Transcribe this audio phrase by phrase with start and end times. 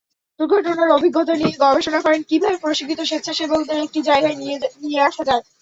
[0.39, 4.37] দুর্ঘটনার অভিজ্ঞতা নিয়ে গবেষণা করেন—কীভাবে প্রশিক্ষিত স্বেচ্ছাসেবকদের একটি জায়গায়
[4.83, 5.43] নিয়ে আসা যায়।